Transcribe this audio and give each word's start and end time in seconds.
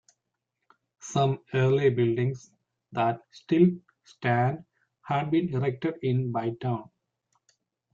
Some 0.97 1.41
early 1.53 1.91
buildings 1.91 2.49
that 2.91 3.21
still 3.29 3.67
stand 4.03 4.65
had 5.03 5.29
been 5.29 5.53
erected 5.53 5.99
in 6.01 6.33
Bytown. 6.33 6.89